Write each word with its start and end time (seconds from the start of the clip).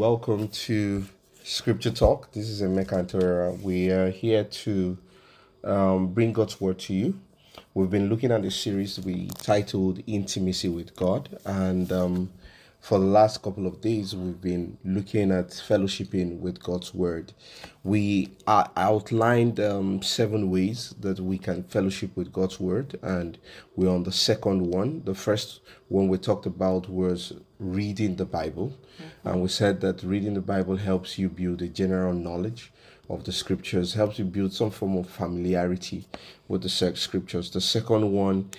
welcome 0.00 0.48
to 0.48 1.04
Scripture 1.44 1.90
Talk. 1.90 2.32
This 2.32 2.48
is 2.48 2.62
Emeka 2.62 3.04
Antora. 3.04 3.60
We 3.60 3.90
are 3.90 4.08
here 4.08 4.44
to 4.44 4.96
um, 5.62 6.06
bring 6.14 6.32
God's 6.32 6.58
Word 6.58 6.78
to 6.78 6.94
you. 6.94 7.20
We've 7.74 7.90
been 7.90 8.08
looking 8.08 8.32
at 8.32 8.42
a 8.42 8.50
series 8.50 8.98
we 8.98 9.26
titled 9.26 10.02
Intimacy 10.06 10.70
with 10.70 10.96
God, 10.96 11.38
and 11.44 11.92
um, 11.92 12.30
for 12.80 12.98
the 12.98 13.04
last 13.04 13.42
couple 13.42 13.66
of 13.66 13.80
days, 13.80 14.16
we've 14.16 14.40
been 14.40 14.78
looking 14.84 15.30
at 15.30 15.48
fellowshipping 15.50 16.40
with 16.40 16.62
God's 16.62 16.94
Word. 16.94 17.32
We 17.84 18.32
outlined 18.48 19.60
um, 19.60 20.02
seven 20.02 20.50
ways 20.50 20.94
that 21.00 21.20
we 21.20 21.36
can 21.36 21.62
fellowship 21.64 22.16
with 22.16 22.32
God's 22.32 22.58
Word, 22.58 22.98
and 23.02 23.38
we're 23.76 23.90
on 23.90 24.04
the 24.04 24.12
second 24.12 24.66
one. 24.66 25.02
The 25.04 25.14
first 25.14 25.60
one 25.88 26.08
we 26.08 26.16
talked 26.16 26.46
about 26.46 26.88
was 26.88 27.34
reading 27.58 28.16
the 28.16 28.24
Bible, 28.24 28.72
and 29.24 29.42
we 29.42 29.48
said 29.48 29.82
that 29.82 30.02
reading 30.02 30.34
the 30.34 30.40
Bible 30.40 30.76
helps 30.76 31.18
you 31.18 31.28
build 31.28 31.60
a 31.60 31.68
general 31.68 32.14
knowledge 32.14 32.72
of 33.10 33.24
the 33.24 33.32
scriptures 33.32 33.94
helps 33.94 34.20
you 34.20 34.24
build 34.24 34.52
some 34.52 34.70
form 34.70 34.96
of 34.96 35.10
familiarity 35.10 36.06
with 36.50 36.62
the 36.62 36.68
scriptures. 36.68 37.48
The 37.52 37.60
second 37.60 38.10
one 38.10 38.50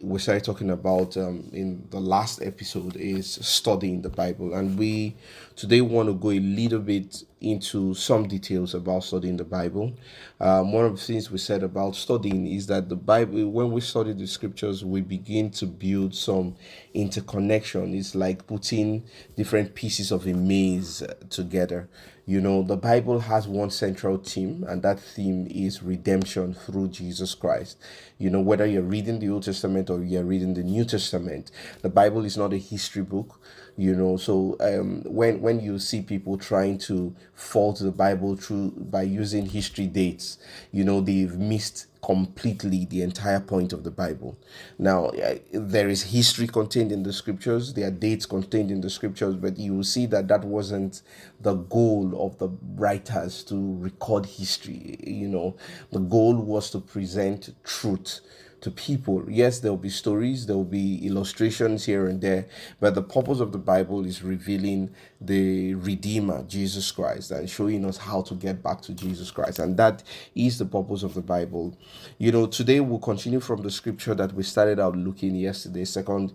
we 0.00 0.20
started 0.20 0.44
talking 0.44 0.70
about 0.70 1.16
um, 1.16 1.50
in 1.52 1.84
the 1.90 1.98
last 1.98 2.40
episode 2.42 2.94
is 2.94 3.28
studying 3.42 4.02
the 4.02 4.08
Bible, 4.08 4.54
and 4.54 4.78
we 4.78 5.16
today 5.56 5.80
want 5.80 6.08
to 6.08 6.14
go 6.14 6.30
a 6.30 6.38
little 6.38 6.78
bit 6.78 7.24
into 7.40 7.92
some 7.94 8.28
details 8.28 8.72
about 8.74 9.02
studying 9.02 9.36
the 9.36 9.44
Bible. 9.44 9.92
Um, 10.38 10.72
one 10.72 10.84
of 10.84 10.92
the 10.92 11.02
things 11.02 11.30
we 11.30 11.38
said 11.38 11.64
about 11.64 11.96
studying 11.96 12.46
is 12.46 12.68
that 12.68 12.88
the 12.88 12.96
Bible, 12.96 13.48
when 13.48 13.72
we 13.72 13.80
study 13.80 14.12
the 14.12 14.28
scriptures, 14.28 14.84
we 14.84 15.00
begin 15.00 15.50
to 15.52 15.66
build 15.66 16.14
some 16.14 16.54
interconnection. 16.94 17.94
It's 17.94 18.14
like 18.14 18.46
putting 18.46 19.02
different 19.36 19.74
pieces 19.74 20.12
of 20.12 20.28
a 20.28 20.34
maze 20.34 21.02
together. 21.30 21.88
You 22.26 22.40
know, 22.40 22.62
the 22.62 22.76
Bible 22.76 23.18
has 23.18 23.48
one 23.48 23.70
central 23.70 24.16
theme, 24.18 24.64
and 24.68 24.82
that 24.82 25.00
theme 25.00 25.48
is 25.50 25.82
redemption 25.82 26.54
through 26.54 26.88
Jesus 26.88 27.34
Christ. 27.40 27.78
You 28.18 28.30
know, 28.30 28.40
whether 28.40 28.66
you're 28.66 28.82
reading 28.82 29.18
the 29.18 29.30
Old 29.30 29.44
Testament 29.44 29.90
or 29.90 30.04
you're 30.04 30.24
reading 30.24 30.54
the 30.54 30.62
New 30.62 30.84
Testament, 30.84 31.50
the 31.82 31.88
Bible 31.88 32.24
is 32.24 32.36
not 32.36 32.52
a 32.52 32.58
history 32.58 33.02
book 33.02 33.40
you 33.80 33.94
know 33.94 34.16
so 34.18 34.56
um, 34.60 35.02
when 35.06 35.40
when 35.40 35.58
you 35.58 35.78
see 35.78 36.02
people 36.02 36.36
trying 36.36 36.76
to 36.76 37.14
fault 37.34 37.78
the 37.78 37.90
bible 37.90 38.36
through 38.36 38.70
by 38.72 39.00
using 39.00 39.46
history 39.46 39.86
dates 39.86 40.38
you 40.70 40.84
know 40.84 41.00
they've 41.00 41.38
missed 41.38 41.86
completely 42.10 42.86
the 42.86 43.02
entire 43.02 43.38
point 43.38 43.72
of 43.72 43.84
the 43.84 43.90
bible. 43.90 44.36
Now 44.80 45.12
there 45.52 45.88
is 45.88 46.02
history 46.02 46.48
contained 46.48 46.90
in 46.90 47.04
the 47.04 47.12
scriptures. 47.12 47.72
There 47.72 47.86
are 47.86 47.92
dates 47.92 48.26
contained 48.26 48.72
in 48.72 48.80
the 48.80 48.90
scriptures 48.90 49.36
but 49.36 49.56
you 49.56 49.76
will 49.76 49.84
see 49.84 50.06
that 50.06 50.26
that 50.26 50.44
wasn't 50.44 51.02
the 51.40 51.54
goal 51.54 52.20
of 52.26 52.36
the 52.38 52.48
writers 52.74 53.44
to 53.44 53.76
record 53.78 54.26
history 54.26 54.98
you 55.06 55.28
know. 55.28 55.54
The 55.92 56.00
goal 56.00 56.34
was 56.34 56.70
to 56.70 56.80
present 56.80 57.54
truth 57.62 58.20
to 58.60 58.70
people. 58.70 59.24
Yes, 59.28 59.60
there 59.60 59.70
will 59.72 59.78
be 59.78 59.90
stories, 59.90 60.46
there 60.46 60.56
will 60.56 60.64
be 60.64 61.06
illustrations 61.06 61.84
here 61.84 62.06
and 62.06 62.20
there, 62.20 62.46
but 62.78 62.94
the 62.94 63.02
purpose 63.02 63.40
of 63.40 63.52
the 63.52 63.58
Bible 63.58 64.04
is 64.04 64.22
revealing 64.22 64.90
the 65.20 65.74
Redeemer, 65.74 66.42
Jesus 66.44 66.90
Christ, 66.92 67.30
and 67.30 67.48
showing 67.48 67.84
us 67.84 67.96
how 67.96 68.22
to 68.22 68.34
get 68.34 68.62
back 68.62 68.80
to 68.82 68.92
Jesus 68.92 69.30
Christ. 69.30 69.58
And 69.58 69.76
that 69.76 70.02
is 70.34 70.58
the 70.58 70.66
purpose 70.66 71.02
of 71.02 71.14
the 71.14 71.22
Bible. 71.22 71.76
You 72.18 72.32
know, 72.32 72.46
today 72.46 72.80
we'll 72.80 72.98
continue 72.98 73.40
from 73.40 73.62
the 73.62 73.70
scripture 73.70 74.14
that 74.14 74.32
we 74.32 74.42
started 74.42 74.78
out 74.78 74.96
looking 74.96 75.34
yesterday, 75.34 75.84
second 75.84 76.34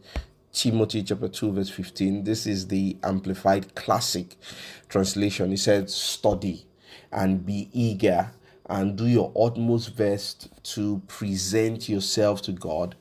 Timothy 0.55 1.03
chapter 1.03 1.27
2, 1.27 1.51
verse 1.51 1.69
15. 1.69 2.23
This 2.23 2.47
is 2.47 2.67
the 2.67 2.97
Amplified 3.03 3.75
Classic 3.75 4.35
translation. 4.87 5.51
It 5.51 5.59
said, 5.59 5.89
Study 5.89 6.65
and 7.11 7.45
be 7.45 7.69
eager 7.73 8.31
and 8.69 8.95
do 8.95 9.07
your 9.07 9.31
utmost 9.39 9.95
best 9.95 10.49
to 10.63 11.01
present 11.07 11.87
yourself 11.87 12.41
to 12.43 12.51
God, 12.51 12.95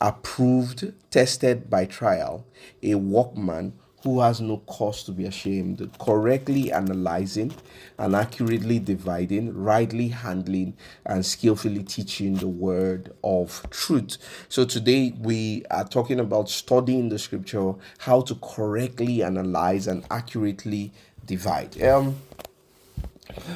approved, 0.00 0.92
tested 1.10 1.68
by 1.68 1.84
trial, 1.84 2.44
a 2.82 2.94
workman 2.94 3.74
who 4.06 4.20
has 4.20 4.40
no 4.40 4.58
cause 4.66 5.02
to 5.02 5.10
be 5.10 5.26
ashamed, 5.26 5.90
correctly 5.98 6.70
analyzing 6.70 7.52
and 7.98 8.14
accurately 8.14 8.78
dividing, 8.78 9.52
rightly 9.52 10.06
handling, 10.08 10.76
and 11.06 11.26
skillfully 11.26 11.82
teaching 11.82 12.34
the 12.34 12.46
word 12.46 13.12
of 13.24 13.66
truth. 13.70 14.16
So 14.48 14.64
today 14.64 15.12
we 15.18 15.64
are 15.72 15.82
talking 15.84 16.20
about 16.20 16.48
studying 16.48 17.08
the 17.08 17.18
scripture, 17.18 17.72
how 17.98 18.20
to 18.20 18.36
correctly 18.36 19.24
analyze 19.24 19.88
and 19.88 20.04
accurately 20.08 20.92
divide. 21.24 21.82
Um, 21.82 22.16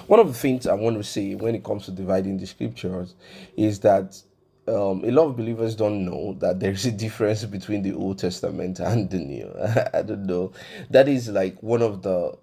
one 0.07 0.21
of 0.21 0.29
the 0.29 0.35
things 0.35 0.67
I 0.67 0.75
want 0.75 0.97
to 0.97 1.05
say 1.05 1.35
when 1.35 1.55
it 1.55 1.65
comes 1.65 1.87
to 1.87 1.91
dividing 1.91 2.39
the 2.39 2.47
scriptures 2.47 3.15
is 3.57 3.81
that 3.81 4.21
um, 4.69 5.05
a 5.05 5.11
lot 5.11 5.27
of 5.27 5.37
believers 5.37 5.75
don't 5.75 6.05
know 6.05 6.35
that 6.41 6.61
there's 6.61 6.87
a 6.87 6.93
difference 6.93 7.45
between 7.45 7.83
the 7.83 7.93
Old 7.93 8.19
Testament 8.19 8.81
and 8.81 9.11
the 9.11 9.19
New. 9.19 9.53
I 9.95 10.03
don't 10.03 10.27
know. 10.27 10.53
That 10.91 11.09
is 11.09 11.29
like 11.29 11.61
one 11.63 11.83
of 11.83 12.03
the 12.03 12.37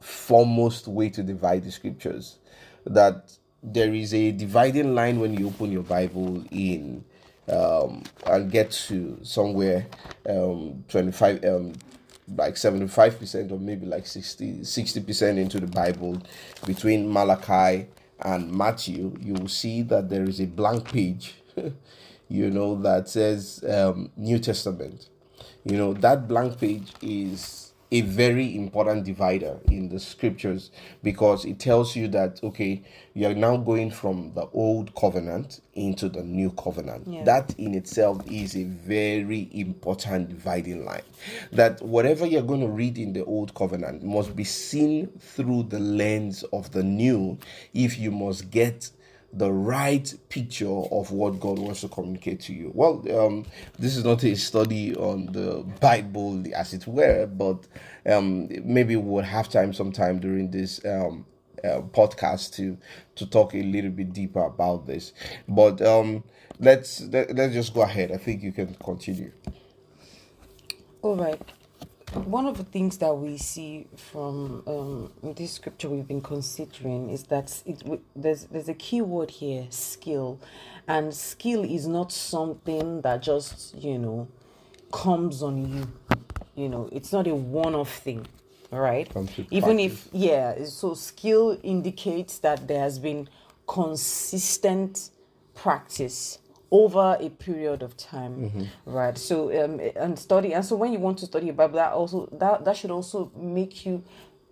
foremost 0.00 0.88
way 0.88 1.10
to 1.10 1.22
divide 1.22 1.64
the 1.64 1.70
scriptures. 1.70 2.38
That 2.86 3.36
there 3.62 3.92
is 3.92 4.14
a 4.14 4.32
dividing 4.32 4.94
line 4.94 5.20
when 5.20 5.34
you 5.34 5.48
open 5.48 5.70
your 5.70 5.82
Bible 5.82 6.42
in 6.50 7.04
um, 7.48 8.04
and 8.26 8.50
get 8.50 8.70
to 8.70 9.18
somewhere 9.22 9.86
um, 10.28 10.84
25 10.88 11.44
um, 11.44 11.72
like 12.36 12.54
75% 12.54 13.50
or 13.50 13.58
maybe 13.58 13.86
like 13.86 14.06
60 14.06 14.60
60% 14.60 15.38
into 15.38 15.58
the 15.60 15.66
bible 15.66 16.20
between 16.66 17.12
malachi 17.12 17.86
and 18.20 18.52
matthew 18.52 19.16
you 19.20 19.34
will 19.34 19.48
see 19.48 19.82
that 19.82 20.08
there 20.08 20.24
is 20.24 20.40
a 20.40 20.46
blank 20.46 20.92
page 20.92 21.34
you 22.30 22.48
know 22.48 22.80
that 22.80 23.08
says 23.08 23.62
um, 23.68 24.10
new 24.16 24.38
testament. 24.38 25.08
You 25.64 25.76
know 25.76 25.92
that 25.94 26.26
blank 26.26 26.58
page 26.58 26.92
is 27.02 27.69
a 27.92 28.02
very 28.02 28.54
important 28.56 29.04
divider 29.04 29.58
in 29.66 29.88
the 29.88 29.98
scriptures 29.98 30.70
because 31.02 31.44
it 31.44 31.58
tells 31.58 31.96
you 31.96 32.06
that 32.08 32.38
okay 32.42 32.82
you're 33.14 33.34
now 33.34 33.56
going 33.56 33.90
from 33.90 34.32
the 34.34 34.46
old 34.52 34.94
covenant 34.94 35.60
into 35.74 36.08
the 36.08 36.22
new 36.22 36.50
covenant 36.52 37.04
yeah. 37.06 37.24
that 37.24 37.52
in 37.58 37.74
itself 37.74 38.20
is 38.30 38.56
a 38.56 38.64
very 38.64 39.48
important 39.52 40.28
dividing 40.28 40.84
line 40.84 41.02
that 41.52 41.80
whatever 41.82 42.26
you're 42.26 42.42
going 42.42 42.60
to 42.60 42.68
read 42.68 42.96
in 42.96 43.12
the 43.12 43.24
old 43.24 43.52
covenant 43.54 44.02
must 44.02 44.36
be 44.36 44.44
seen 44.44 45.08
through 45.18 45.64
the 45.64 45.80
lens 45.80 46.44
of 46.52 46.70
the 46.72 46.82
new 46.82 47.36
if 47.74 47.98
you 47.98 48.10
must 48.10 48.50
get 48.50 48.90
the 49.32 49.50
right 49.50 50.12
picture 50.28 50.66
of 50.68 51.12
what 51.12 51.38
God 51.38 51.58
wants 51.58 51.82
to 51.82 51.88
communicate 51.88 52.40
to 52.40 52.54
you. 52.54 52.72
Well, 52.74 53.04
um, 53.16 53.46
this 53.78 53.96
is 53.96 54.04
not 54.04 54.24
a 54.24 54.34
study 54.34 54.94
on 54.96 55.26
the 55.26 55.64
Bible 55.80 56.42
as 56.54 56.74
it 56.74 56.86
were, 56.86 57.26
but 57.26 57.66
um, 58.06 58.48
maybe 58.64 58.96
we'll 58.96 59.24
have 59.24 59.48
time 59.48 59.72
sometime 59.72 60.18
during 60.18 60.50
this 60.50 60.84
um, 60.84 61.26
uh, 61.62 61.80
podcast 61.80 62.54
to 62.54 62.76
to 63.16 63.26
talk 63.26 63.54
a 63.54 63.62
little 63.62 63.90
bit 63.90 64.12
deeper 64.12 64.42
about 64.42 64.86
this. 64.86 65.12
But 65.48 65.80
um, 65.82 66.24
let's 66.58 67.02
let, 67.02 67.34
let's 67.34 67.54
just 67.54 67.72
go 67.72 67.82
ahead. 67.82 68.10
I 68.10 68.16
think 68.16 68.42
you 68.42 68.52
can 68.52 68.74
continue. 68.74 69.32
All 71.02 71.16
right 71.16 71.40
one 72.14 72.46
of 72.46 72.58
the 72.58 72.64
things 72.64 72.98
that 72.98 73.14
we 73.14 73.36
see 73.36 73.86
from 73.96 74.62
um, 74.66 75.34
this 75.34 75.52
scripture 75.52 75.88
we've 75.88 76.08
been 76.08 76.20
considering 76.20 77.08
is 77.10 77.24
that 77.24 77.62
it 77.66 77.82
there's 78.16 78.44
there's 78.46 78.68
a 78.68 78.74
key 78.74 79.00
word 79.00 79.30
here 79.30 79.66
skill. 79.70 80.40
And 80.88 81.14
skill 81.14 81.62
is 81.62 81.86
not 81.86 82.10
something 82.12 83.00
that 83.02 83.22
just 83.22 83.74
you 83.76 83.98
know 83.98 84.28
comes 84.92 85.42
on 85.42 85.64
you. 85.64 85.88
You 86.56 86.68
know 86.68 86.88
it's 86.92 87.12
not 87.12 87.26
a 87.26 87.34
one-off 87.34 87.98
thing 87.98 88.26
right? 88.70 89.10
Even 89.50 89.78
if 89.78 90.08
yeah 90.12 90.64
so 90.64 90.94
skill 90.94 91.58
indicates 91.62 92.38
that 92.38 92.68
there 92.68 92.80
has 92.80 92.98
been 92.98 93.28
consistent 93.66 95.10
practice 95.54 96.38
over 96.70 97.16
a 97.20 97.28
period 97.30 97.82
of 97.82 97.96
time 97.96 98.36
mm-hmm. 98.36 98.64
right 98.84 99.18
so 99.18 99.48
um 99.64 99.80
and 99.96 100.18
study 100.18 100.54
and 100.54 100.64
so 100.64 100.76
when 100.76 100.92
you 100.92 100.98
want 100.98 101.18
to 101.18 101.26
study 101.26 101.48
a 101.48 101.52
bible 101.52 101.76
that 101.76 101.92
also 101.92 102.28
that 102.32 102.64
that 102.64 102.76
should 102.76 102.90
also 102.90 103.30
make 103.36 103.84
you 103.84 104.02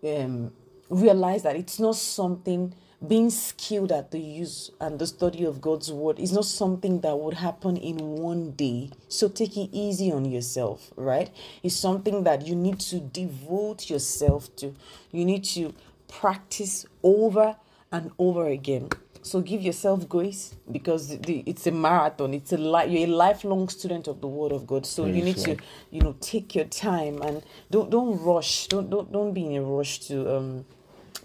um 0.05 0.51
realize 0.91 1.43
that 1.43 1.55
it's 1.57 1.79
not 1.79 1.95
something 1.97 2.75
being 3.07 3.31
skilled 3.31 3.93
at 3.93 4.11
the 4.11 4.19
use 4.19 4.73
and 4.81 4.99
the 4.99 5.07
study 5.07 5.45
of 5.45 5.61
God's 5.61 5.93
word 5.93 6.19
is 6.19 6.33
not 6.33 6.45
something 6.45 7.01
that 7.03 7.17
would 7.17 7.35
happen 7.35 7.77
in 7.77 7.97
one 7.99 8.53
day. 8.53 8.91
So 9.09 9.29
take 9.29 9.57
it 9.57 9.71
easy 9.71 10.11
on 10.11 10.25
yourself, 10.25 10.91
right? 10.97 11.31
It's 11.63 11.77
something 11.77 12.25
that 12.25 12.47
you 12.47 12.57
need 12.57 12.81
to 12.81 12.99
devote 12.99 13.89
yourself 13.89 14.55
to. 14.57 14.75
You 15.13 15.25
need 15.25 15.45
to 15.45 15.75
practice 16.09 16.87
over 17.03 17.57
and 17.93 18.11
over 18.19 18.49
again. 18.49 18.89
So 19.23 19.41
give 19.41 19.63
yourself 19.63 20.09
grace 20.09 20.55
because 20.71 21.19
the, 21.19 21.43
it's 21.47 21.67
a 21.67 21.71
marathon. 21.73 22.35
It's 22.35 22.53
a 22.53 22.59
li- 22.59 22.87
you're 22.87 23.09
a 23.09 23.13
lifelong 23.13 23.69
student 23.69 24.09
of 24.09 24.21
the 24.21 24.29
Word 24.29 24.53
of 24.53 24.67
God. 24.67 24.87
So 24.87 25.07
you 25.07 25.23
need 25.23 25.37
to, 25.39 25.57
you 25.91 26.01
know, 26.01 26.17
take 26.21 26.55
your 26.55 26.65
time 26.67 27.21
and 27.23 27.43
don't 27.71 27.91
don't 27.91 28.21
rush. 28.23 28.67
Don't 28.69 28.89
don't 28.91 29.11
don't 29.13 29.33
be 29.33 29.47
in 29.47 29.57
a 29.57 29.63
rush 29.63 30.01
to 30.09 30.37
um 30.37 30.65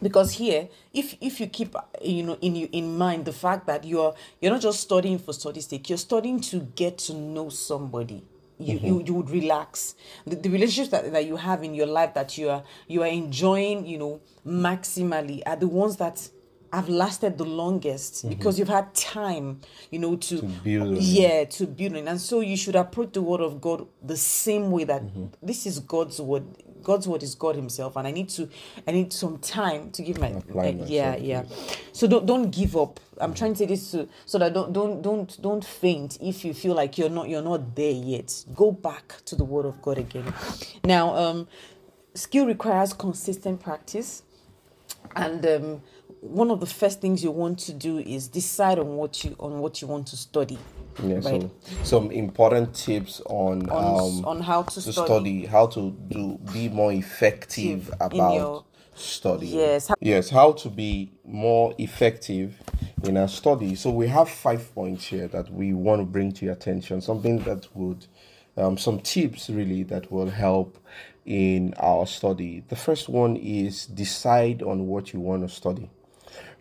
because 0.02 0.34
here 0.34 0.68
if 0.94 1.16
if 1.22 1.40
you 1.40 1.48
keep 1.48 1.76
you 2.02 2.24
know 2.24 2.38
in 2.42 2.56
you 2.56 2.68
in 2.72 2.98
mind 2.98 3.26
the 3.26 3.32
fact 3.34 3.68
that 3.68 3.86
you're 3.86 4.14
you're 4.42 4.52
not 4.52 4.62
just 4.62 4.82
studying 4.82 5.18
for 5.18 5.34
study's 5.34 5.68
sake 5.68 5.88
you're 5.90 5.98
studying 5.98 6.42
to 6.42 6.60
get 6.76 6.98
to 6.98 7.14
know 7.14 7.48
somebody 7.50 8.24
you, 8.60 8.80
you 8.80 9.04
you 9.06 9.14
would 9.14 9.30
relax 9.30 9.96
the, 10.26 10.36
the 10.36 10.50
relationships 10.50 10.90
that, 10.90 11.12
that 11.12 11.26
you 11.26 11.38
have 11.38 11.64
in 11.64 11.74
your 11.74 11.88
life 11.88 12.14
that 12.14 12.38
you 12.38 12.50
are 12.50 12.64
you 12.88 13.02
are 13.02 13.08
enjoying 13.08 13.86
you 13.86 13.98
know 13.98 14.20
maximally 14.46 15.42
are 15.46 15.56
the 15.56 15.68
ones 15.68 15.98
that 15.98 16.28
have 16.74 16.90
lasted 16.90 17.38
the 17.38 17.46
longest 17.46 18.28
because 18.28 18.58
you've 18.58 18.68
had 18.68 18.94
time 18.96 19.62
you 19.92 20.00
know 20.00 20.16
to, 20.16 20.42
build 20.42 20.88
on 20.88 20.98
it. 20.98 21.04
yeah 21.04 21.44
to 21.46 21.68
build 21.68 21.94
and 21.94 22.20
so 22.20 22.40
you 22.40 22.58
should 22.58 22.76
approach 22.76 23.14
the 23.14 23.22
word 23.22 23.42
of 23.42 23.62
god 23.62 23.88
the 24.02 24.18
same 24.18 24.72
way 24.72 24.84
that 24.84 25.04
this 25.42 25.66
is 25.66 25.80
god's 25.80 26.20
word. 26.20 26.44
God's 26.82 27.08
word 27.08 27.24
is 27.24 27.34
god 27.36 27.56
himself. 27.56 27.96
And 27.96 28.06
i 28.06 28.12
need 28.12 28.28
to 28.30 28.50
i 28.86 28.92
need 28.92 29.14
some 29.14 29.38
time 29.38 29.92
to 29.92 30.02
give 30.02 30.20
my 30.20 30.34
uh, 30.34 30.86
yeah 30.86 31.16
yeah. 31.16 31.44
so 31.94 32.08
don't 32.08 32.26
don't 32.26 32.50
give 32.50 32.76
up. 32.76 33.00
I'm 33.22 33.34
trying 33.34 33.54
to 33.54 33.60
say 33.60 33.66
this 33.68 33.92
to, 33.92 34.10
so 34.26 34.38
that 34.40 34.54
don't 34.54 34.74
don't 34.74 35.02
don't 35.02 35.42
don't 35.42 35.64
faint 35.64 36.18
if 36.20 36.44
you 36.44 36.54
feel 36.54 36.74
like 36.74 36.98
you're 36.98 37.10
not 37.10 37.30
you're 37.30 37.42
not 37.42 37.76
there 37.76 37.92
yet. 37.92 38.44
Go 38.54 38.72
back 38.72 39.22
to 39.26 39.36
the 39.36 39.46
word 39.46 39.66
of 39.66 39.82
god 39.82 39.98
again. 39.98 40.34
Now 40.84 41.16
um 41.16 41.48
skill 42.16 42.46
requires 42.46 42.94
consistent 42.94 43.62
practice. 43.62 44.24
And 45.16 45.46
um, 45.46 45.82
one 46.24 46.50
of 46.50 46.60
the 46.62 46.66
first 46.66 47.02
things 47.02 47.22
you 47.24 47.32
want 47.32 47.60
to 47.60 47.74
do 47.74 47.98
is 48.00 48.28
decide 48.30 48.80
on 48.80 48.96
what 48.96 49.24
you 49.24 49.36
on 49.40 49.60
what 49.60 49.82
you 49.82 49.88
want 49.88 50.08
to 50.08 50.16
study 50.18 50.58
Yeah, 51.04 51.16
right 51.16 51.42
so 51.42 51.52
some 51.84 52.12
important 52.12 52.74
tips 52.74 53.22
on 53.26 53.70
on, 53.70 54.20
um 54.20 54.26
on 54.26 54.42
how 54.42 54.64
to, 54.64 54.82
to 54.82 54.92
study. 54.94 54.94
study, 55.06 55.46
how 55.46 55.68
to 55.68 55.92
do 56.08 56.40
be 56.54 56.70
more 56.70 56.94
effective 56.94 57.90
in 57.90 57.94
about 58.00 58.34
your- 58.36 58.66
studying. 58.96 59.56
Yes. 59.56 59.92
Yes, 60.00 60.30
how 60.30 60.52
to 60.52 60.70
be 60.70 61.12
more 61.26 61.74
effective 61.80 62.62
in 63.04 63.18
our 63.18 63.28
study. 63.28 63.74
So 63.74 63.90
we 63.90 64.08
have 64.08 64.30
five 64.30 64.74
points 64.76 65.06
here 65.06 65.28
that 65.30 65.52
we 65.52 65.74
want 65.74 66.02
to 66.02 66.06
bring 66.06 66.32
to 66.34 66.46
your 66.46 66.54
attention. 66.54 67.02
Something 67.02 67.40
that 67.40 67.68
would 67.76 68.06
um, 68.56 68.78
some 68.78 69.00
tips 69.00 69.50
really 69.50 69.82
that 69.84 70.12
will 70.12 70.30
help 70.30 70.78
in 71.26 71.74
our 71.78 72.06
study. 72.06 72.64
The 72.70 72.76
first 72.76 73.10
one 73.10 73.36
is 73.36 73.88
decide 73.88 74.62
on 74.62 74.86
what 74.88 75.12
you 75.12 75.20
want 75.20 75.42
to 75.42 75.54
study 75.54 75.90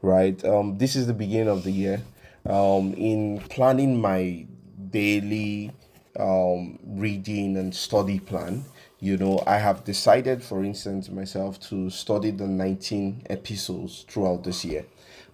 right? 0.00 0.42
Um, 0.44 0.78
this 0.78 0.96
is 0.96 1.06
the 1.06 1.14
beginning 1.14 1.48
of 1.48 1.64
the 1.64 1.70
year. 1.70 2.02
Um, 2.44 2.94
in 2.94 3.40
planning 3.48 4.00
my 4.00 4.46
daily 4.90 5.72
um, 6.18 6.78
reading 6.84 7.56
and 7.56 7.74
study 7.74 8.18
plan, 8.18 8.64
you 9.00 9.16
know, 9.16 9.42
I 9.46 9.58
have 9.58 9.84
decided, 9.84 10.42
for 10.42 10.64
instance, 10.64 11.08
myself 11.08 11.58
to 11.68 11.90
study 11.90 12.30
the 12.30 12.46
19 12.46 13.26
epistles 13.30 14.04
throughout 14.08 14.44
this 14.44 14.64
year. 14.64 14.84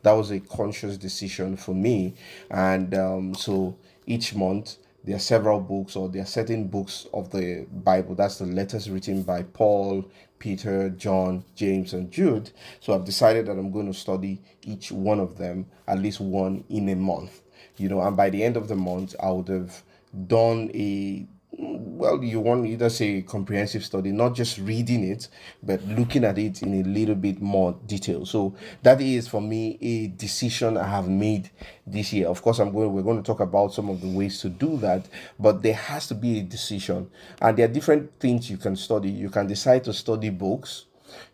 That 0.02 0.12
was 0.12 0.30
a 0.30 0.40
conscious 0.40 0.96
decision 0.96 1.56
for 1.56 1.74
me. 1.74 2.14
And 2.50 2.94
um, 2.94 3.34
so 3.34 3.76
each 4.06 4.34
month, 4.34 4.76
there 5.08 5.16
are 5.16 5.20
several 5.20 5.58
books 5.58 5.96
or 5.96 6.10
there 6.10 6.20
are 6.20 6.26
certain 6.26 6.68
books 6.68 7.06
of 7.14 7.30
the 7.30 7.66
Bible. 7.72 8.14
That's 8.14 8.36
the 8.36 8.44
letters 8.44 8.90
written 8.90 9.22
by 9.22 9.42
Paul, 9.42 10.04
Peter, 10.38 10.90
John, 10.90 11.46
James, 11.54 11.94
and 11.94 12.10
Jude. 12.10 12.50
So 12.80 12.94
I've 12.94 13.06
decided 13.06 13.46
that 13.46 13.52
I'm 13.52 13.70
going 13.70 13.86
to 13.86 13.98
study 13.98 14.42
each 14.60 14.92
one 14.92 15.18
of 15.18 15.38
them, 15.38 15.64
at 15.86 15.98
least 15.98 16.20
one 16.20 16.62
in 16.68 16.90
a 16.90 16.94
month. 16.94 17.40
You 17.78 17.88
know, 17.88 18.02
and 18.02 18.18
by 18.18 18.28
the 18.28 18.44
end 18.44 18.58
of 18.58 18.68
the 18.68 18.76
month, 18.76 19.14
I 19.18 19.30
would 19.30 19.48
have 19.48 19.82
done 20.26 20.70
a 20.74 21.26
well, 21.58 22.22
you 22.22 22.38
want 22.38 22.66
either 22.66 22.88
say 22.88 23.22
comprehensive 23.22 23.84
study, 23.84 24.12
not 24.12 24.34
just 24.34 24.58
reading 24.58 25.02
it, 25.02 25.28
but 25.62 25.82
looking 25.84 26.24
at 26.24 26.38
it 26.38 26.62
in 26.62 26.80
a 26.80 26.84
little 26.84 27.16
bit 27.16 27.42
more 27.42 27.76
detail. 27.86 28.24
So 28.24 28.54
that 28.82 29.00
is 29.00 29.26
for 29.26 29.40
me 29.40 29.76
a 29.80 30.06
decision 30.06 30.76
I 30.76 30.86
have 30.86 31.08
made 31.08 31.50
this 31.84 32.12
year. 32.12 32.28
Of 32.28 32.42
course, 32.42 32.60
I'm 32.60 32.72
going. 32.72 32.92
We're 32.92 33.02
going 33.02 33.20
to 33.20 33.26
talk 33.26 33.40
about 33.40 33.74
some 33.74 33.88
of 33.88 34.00
the 34.00 34.08
ways 34.08 34.40
to 34.42 34.48
do 34.48 34.76
that, 34.78 35.08
but 35.38 35.62
there 35.62 35.74
has 35.74 36.06
to 36.08 36.14
be 36.14 36.38
a 36.38 36.42
decision, 36.42 37.10
and 37.40 37.56
there 37.56 37.64
are 37.64 37.72
different 37.72 38.12
things 38.20 38.48
you 38.48 38.56
can 38.56 38.76
study. 38.76 39.10
You 39.10 39.28
can 39.28 39.48
decide 39.48 39.84
to 39.84 39.92
study 39.92 40.30
books. 40.30 40.84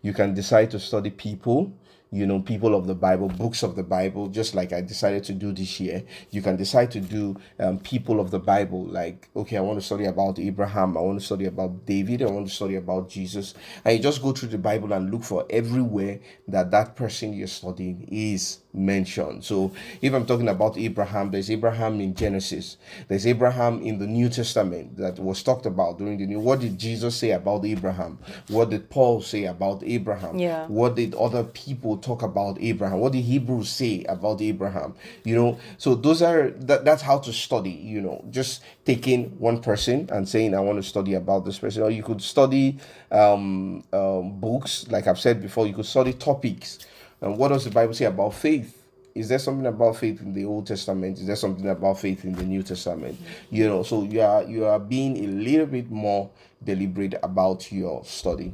You 0.02 0.14
can 0.14 0.32
decide 0.32 0.70
to 0.70 0.80
study 0.80 1.10
people 1.10 1.72
you 2.14 2.26
know, 2.26 2.38
people 2.38 2.76
of 2.76 2.86
the 2.86 2.94
Bible, 2.94 3.28
books 3.28 3.64
of 3.64 3.74
the 3.74 3.82
Bible, 3.82 4.28
just 4.28 4.54
like 4.54 4.72
I 4.72 4.80
decided 4.80 5.24
to 5.24 5.32
do 5.32 5.52
this 5.52 5.80
year. 5.80 6.04
You 6.30 6.42
can 6.42 6.56
decide 6.56 6.92
to 6.92 7.00
do 7.00 7.36
um, 7.58 7.80
people 7.80 8.20
of 8.20 8.30
the 8.30 8.38
Bible, 8.38 8.84
like, 8.84 9.28
okay, 9.34 9.56
I 9.56 9.60
want 9.60 9.80
to 9.80 9.84
study 9.84 10.04
about 10.04 10.38
Abraham, 10.38 10.96
I 10.96 11.00
want 11.00 11.18
to 11.18 11.26
study 11.26 11.46
about 11.46 11.84
David, 11.86 12.22
I 12.22 12.26
want 12.26 12.46
to 12.46 12.54
study 12.54 12.76
about 12.76 13.08
Jesus. 13.08 13.54
And 13.84 13.96
you 13.96 14.02
just 14.02 14.22
go 14.22 14.30
through 14.30 14.50
the 14.50 14.58
Bible 14.58 14.92
and 14.92 15.10
look 15.10 15.24
for 15.24 15.44
everywhere 15.50 16.20
that 16.46 16.70
that 16.70 16.94
person 16.94 17.32
you're 17.32 17.48
studying 17.48 18.06
is 18.12 18.60
mentioned. 18.74 19.44
So 19.44 19.72
if 20.02 20.12
I'm 20.12 20.26
talking 20.26 20.48
about 20.48 20.76
Abraham, 20.76 21.30
there's 21.30 21.50
Abraham 21.50 22.00
in 22.00 22.14
Genesis, 22.14 22.76
there's 23.08 23.26
Abraham 23.26 23.80
in 23.82 23.98
the 23.98 24.06
New 24.06 24.28
Testament 24.28 24.96
that 24.96 25.18
was 25.18 25.42
talked 25.42 25.66
about 25.66 25.98
during 25.98 26.18
the 26.18 26.26
New. 26.26 26.40
What 26.40 26.60
did 26.60 26.78
Jesus 26.78 27.16
say 27.16 27.30
about 27.30 27.64
Abraham? 27.64 28.18
What 28.48 28.70
did 28.70 28.90
Paul 28.90 29.22
say 29.22 29.44
about 29.44 29.82
Abraham? 29.84 30.38
Yeah. 30.38 30.66
What 30.66 30.96
did 30.96 31.14
other 31.14 31.44
people 31.44 31.96
talk 31.98 32.22
about 32.22 32.58
Abraham? 32.60 32.98
What 32.98 33.12
did 33.12 33.22
Hebrews 33.22 33.68
say 33.68 34.04
about 34.08 34.42
Abraham? 34.42 34.94
You 35.24 35.36
know, 35.36 35.58
so 35.78 35.94
those 35.94 36.22
are 36.22 36.50
that, 36.50 36.84
that's 36.84 37.02
how 37.02 37.18
to 37.18 37.32
study, 37.32 37.70
you 37.70 38.00
know, 38.00 38.24
just 38.30 38.62
taking 38.84 39.30
one 39.38 39.60
person 39.60 40.08
and 40.12 40.28
saying, 40.28 40.54
I 40.54 40.60
want 40.60 40.78
to 40.78 40.82
study 40.82 41.14
about 41.14 41.44
this 41.44 41.58
person. 41.58 41.82
Or 41.82 41.90
you 41.90 42.02
could 42.02 42.22
study 42.22 42.78
um, 43.10 43.84
um, 43.92 44.40
books, 44.40 44.86
like 44.88 45.06
I've 45.06 45.20
said 45.20 45.40
before, 45.40 45.66
you 45.66 45.74
could 45.74 45.86
study 45.86 46.12
topics. 46.12 46.78
And 47.24 47.38
what 47.38 47.48
does 47.48 47.64
the 47.64 47.70
Bible 47.70 47.94
say 47.94 48.04
about 48.04 48.34
faith? 48.34 48.82
Is 49.14 49.30
there 49.30 49.38
something 49.38 49.64
about 49.64 49.96
faith 49.96 50.20
in 50.20 50.34
the 50.34 50.44
Old 50.44 50.66
Testament? 50.66 51.18
Is 51.18 51.26
there 51.26 51.36
something 51.36 51.66
about 51.66 51.98
faith 51.98 52.22
in 52.22 52.34
the 52.34 52.42
New 52.42 52.62
Testament? 52.62 53.18
You 53.48 53.66
know, 53.66 53.82
so 53.82 54.02
you 54.02 54.20
are 54.20 54.42
you 54.42 54.66
are 54.66 54.78
being 54.78 55.16
a 55.24 55.26
little 55.28 55.64
bit 55.64 55.90
more 55.90 56.30
deliberate 56.62 57.14
about 57.22 57.72
your 57.72 58.04
study. 58.04 58.52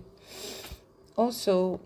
Also, 1.16 1.80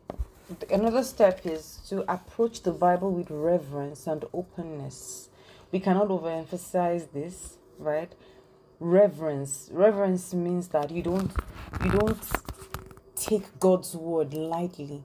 another 0.70 1.02
step 1.02 1.40
is 1.46 1.78
to 1.88 2.04
approach 2.12 2.62
the 2.64 2.72
Bible 2.72 3.12
with 3.12 3.30
reverence 3.30 4.06
and 4.06 4.22
openness. 4.34 5.30
We 5.72 5.80
cannot 5.80 6.08
overemphasize 6.08 7.12
this, 7.12 7.56
right? 7.78 8.12
Reverence. 8.78 9.70
Reverence 9.72 10.34
means 10.34 10.68
that 10.68 10.90
you 10.90 11.02
don't 11.02 11.32
you 11.82 11.92
don't 11.92 12.28
take 13.16 13.58
God's 13.58 13.96
word 13.96 14.34
lightly. 14.34 15.02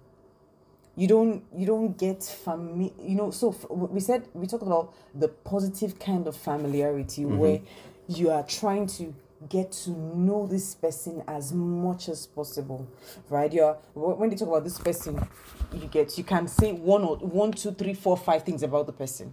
You 0.99 1.07
don't 1.07 1.45
you 1.55 1.65
don't 1.65 1.97
get 1.97 2.19
fami- 2.19 2.91
you 3.01 3.15
know 3.15 3.31
so 3.31 3.51
f- 3.51 3.65
we 3.69 4.01
said 4.01 4.27
we 4.33 4.45
talked 4.47 4.63
about 4.63 4.93
the 5.15 5.29
positive 5.29 5.97
kind 5.97 6.27
of 6.27 6.35
familiarity 6.35 7.23
mm-hmm. 7.23 7.37
where 7.37 7.61
you 8.09 8.29
are 8.31 8.43
trying 8.43 8.85
to 8.87 9.15
get 9.47 9.71
to 9.71 9.91
know 9.91 10.45
this 10.45 10.75
person 10.75 11.23
as 11.25 11.53
much 11.53 12.09
as 12.09 12.27
possible 12.27 12.85
right? 13.29 13.53
You're 13.53 13.77
when 13.93 14.29
they 14.29 14.35
talk 14.35 14.49
about 14.49 14.65
this 14.65 14.77
person 14.77 15.25
you 15.71 15.87
get 15.87 16.17
you 16.17 16.25
can 16.25 16.49
say 16.49 16.73
one 16.73 17.03
or 17.03 17.15
one 17.15 17.53
two 17.53 17.71
three 17.71 17.93
four 17.93 18.17
five 18.17 18.43
things 18.43 18.61
about 18.61 18.85
the 18.85 18.91
person 18.91 19.31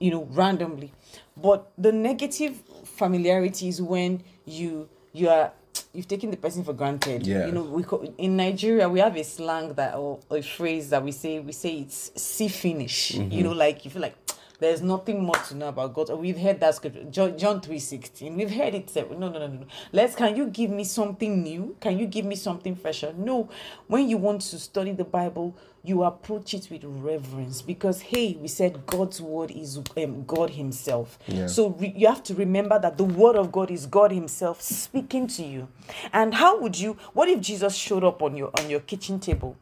you 0.00 0.10
know 0.10 0.28
randomly. 0.32 0.92
But 1.34 1.72
the 1.78 1.92
negative 1.92 2.62
familiarity 2.84 3.68
is 3.68 3.80
when 3.80 4.22
you 4.44 4.90
you 5.14 5.30
are 5.30 5.52
you've 5.92 6.08
taken 6.08 6.30
the 6.30 6.36
person 6.36 6.62
for 6.62 6.72
granted 6.72 7.26
Yeah. 7.26 7.46
you 7.46 7.52
know 7.52 7.62
we 7.62 7.82
co- 7.82 8.14
in 8.18 8.36
nigeria 8.36 8.88
we 8.88 9.00
have 9.00 9.16
a 9.16 9.24
slang 9.24 9.74
that 9.74 9.94
or 9.94 10.20
a 10.30 10.42
phrase 10.42 10.90
that 10.90 11.02
we 11.02 11.12
say 11.12 11.40
we 11.40 11.52
say 11.52 11.78
it's 11.78 12.12
see 12.20 12.48
finish 12.48 13.12
you 13.12 13.20
mm-hmm. 13.20 13.42
know 13.42 13.52
like 13.52 13.84
you 13.84 13.90
feel 13.90 14.02
like 14.02 14.16
there's 14.60 14.82
nothing 14.82 15.24
more 15.24 15.36
to 15.48 15.56
know 15.56 15.68
about 15.68 15.94
God. 15.94 16.10
We've 16.10 16.38
heard 16.38 16.60
that 16.60 16.74
scripture, 16.74 17.04
John, 17.04 17.36
John 17.38 17.60
3.16. 17.62 18.36
We've 18.36 18.50
heard 18.50 18.74
it. 18.74 18.94
No, 18.94 19.16
no, 19.16 19.30
no, 19.30 19.38
no, 19.38 19.46
no. 19.48 19.66
Let's, 19.90 20.14
can 20.14 20.36
you 20.36 20.46
give 20.48 20.70
me 20.70 20.84
something 20.84 21.42
new? 21.42 21.76
Can 21.80 21.98
you 21.98 22.06
give 22.06 22.26
me 22.26 22.36
something 22.36 22.76
fresher? 22.76 23.14
No. 23.16 23.48
When 23.86 24.06
you 24.08 24.18
want 24.18 24.42
to 24.42 24.58
study 24.58 24.92
the 24.92 25.04
Bible, 25.04 25.56
you 25.82 26.02
approach 26.02 26.52
it 26.54 26.68
with 26.70 26.84
reverence 26.84 27.62
because, 27.62 28.02
hey, 28.02 28.36
we 28.40 28.48
said 28.48 28.86
God's 28.86 29.20
word 29.20 29.50
is 29.50 29.80
um, 29.96 30.24
God 30.24 30.50
himself. 30.50 31.18
Yeah. 31.26 31.46
So 31.46 31.70
re- 31.70 31.94
you 31.96 32.06
have 32.06 32.22
to 32.24 32.34
remember 32.34 32.78
that 32.78 32.98
the 32.98 33.04
word 33.04 33.36
of 33.36 33.50
God 33.50 33.70
is 33.70 33.86
God 33.86 34.12
himself 34.12 34.60
speaking 34.60 35.26
to 35.28 35.42
you. 35.42 35.68
And 36.12 36.34
how 36.34 36.60
would 36.60 36.78
you, 36.78 36.98
what 37.14 37.28
if 37.28 37.40
Jesus 37.40 37.74
showed 37.74 38.04
up 38.04 38.22
on 38.22 38.36
your, 38.36 38.50
on 38.58 38.68
your 38.68 38.80
kitchen 38.80 39.18
table? 39.20 39.56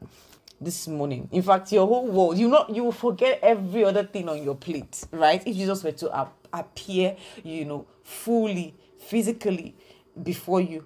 this 0.60 0.88
morning. 0.88 1.28
In 1.30 1.40
fact, 1.42 1.70
your 1.70 1.86
whole 1.86 2.08
world, 2.08 2.36
you 2.36 2.48
not 2.48 2.74
you 2.74 2.82
will 2.82 2.90
forget 2.90 3.38
every 3.42 3.84
other 3.84 4.02
thing 4.02 4.28
on 4.28 4.42
your 4.42 4.56
plate, 4.56 5.04
right? 5.12 5.40
If 5.46 5.54
Jesus 5.56 5.84
were 5.84 5.92
to 5.92 6.12
ap- 6.12 6.34
appear, 6.52 7.16
you 7.44 7.64
know, 7.64 7.86
fully, 8.02 8.74
physically 8.98 9.76
before 10.20 10.60
you, 10.60 10.84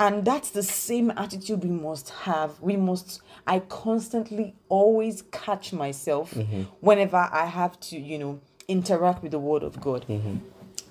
and 0.00 0.24
that's 0.24 0.50
the 0.50 0.62
same 0.62 1.10
attitude 1.10 1.62
we 1.62 1.70
must 1.70 2.08
have 2.10 2.58
we 2.60 2.76
must 2.76 3.20
i 3.46 3.60
constantly 3.60 4.54
always 4.68 5.22
catch 5.30 5.72
myself 5.72 6.34
mm-hmm. 6.34 6.62
whenever 6.80 7.28
i 7.32 7.44
have 7.44 7.78
to 7.78 7.98
you 7.98 8.18
know 8.18 8.40
interact 8.66 9.22
with 9.22 9.30
the 9.30 9.38
word 9.38 9.62
of 9.62 9.80
god 9.80 10.04
mm-hmm. 10.08 10.38